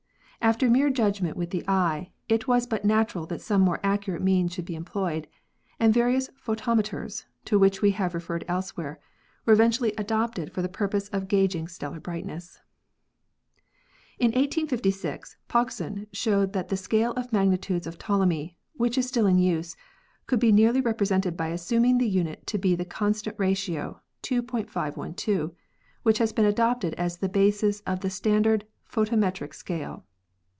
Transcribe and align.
After 0.43 0.71
mere 0.71 0.89
judgment 0.89 1.37
with 1.37 1.51
the 1.51 1.63
eye, 1.67 2.09
it 2.27 2.47
was 2.47 2.65
but 2.65 2.83
natural 2.83 3.27
that 3.27 3.41
some 3.41 3.61
more 3.61 3.79
accurate 3.83 4.23
means 4.23 4.51
should 4.51 4.65
be 4.65 4.73
employed, 4.73 5.27
and 5.79 5.93
vari 5.93 6.15
ous 6.15 6.29
photometers, 6.29 7.25
to 7.45 7.59
which 7.59 7.83
we 7.83 7.91
have 7.91 8.15
referred 8.15 8.43
elsewhere, 8.47 8.99
were 9.45 9.53
eventually 9.53 9.93
adopted 9.99 10.51
for 10.51 10.63
the 10.63 10.67
purpose 10.67 11.09
of 11.09 11.27
gaging 11.27 11.67
stellar 11.67 11.99
brightness. 11.99 12.59
In 14.17 14.31
1856 14.31 15.37
Pogson 15.47 16.07
showed 16.11 16.53
that 16.53 16.69
the 16.69 16.75
scale 16.75 17.11
of 17.11 17.31
magnitudes 17.31 17.85
of 17.85 17.99
Ptolemy, 17.99 18.57
which 18.73 18.97
is 18.97 19.07
still 19.07 19.27
in 19.27 19.37
use, 19.37 19.75
could 20.25 20.39
be 20.39 20.51
nearly 20.51 20.81
represented 20.81 21.37
by 21.37 21.49
assuming 21.49 21.99
the 21.99 22.09
unit 22.09 22.47
to 22.47 22.57
be 22.57 22.75
the 22.75 22.83
constant 22.83 23.35
ratio 23.37 24.01
2.512, 24.23 25.53
which 26.01 26.17
has 26.17 26.33
been 26.33 26.45
adopted 26.45 26.95
as 26.95 27.17
the 27.17 27.29
basis 27.29 27.81
of 27.81 27.99
the 27.99 28.09
standard 28.09 28.65
photometric 28.89 29.53
scale. 29.53 30.03